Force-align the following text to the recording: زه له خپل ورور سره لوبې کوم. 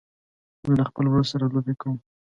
زه 0.65 0.71
له 0.79 0.83
خپل 0.89 1.05
ورور 1.07 1.25
سره 1.31 1.45
لوبې 1.53 1.73
کوم. 1.81 1.97